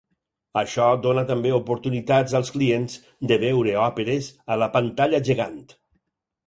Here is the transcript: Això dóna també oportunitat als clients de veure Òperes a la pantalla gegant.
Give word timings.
Això 0.61 0.87
dóna 1.03 1.23
també 1.31 1.51
oportunitat 1.57 2.33
als 2.41 2.51
clients 2.57 2.97
de 3.33 3.41
veure 3.47 3.77
Òperes 3.87 4.35
a 4.57 4.63
la 4.65 4.71
pantalla 4.79 5.23
gegant. 5.31 5.63